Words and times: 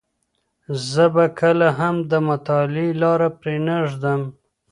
زه 0.91 1.05
به 1.13 1.25
کله 1.39 1.67
هم 1.79 1.95
د 2.11 2.13
مطالعې 2.29 2.87
لاره 3.01 3.29
پرې 3.39 3.55
نه 3.65 3.75
ږدم. 3.89 4.21